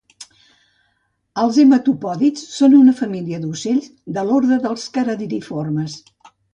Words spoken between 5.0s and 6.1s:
caradriformes